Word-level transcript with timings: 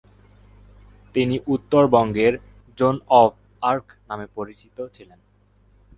তিনি 1.15 1.35
উত্তরবঙ্গের 1.47 2.33
'Joan 2.77 2.95
of 3.21 3.31
Arc' 3.63 3.91
নামে 4.09 4.27
পরিচিত 4.35 4.77
ছিলেন। 4.95 5.19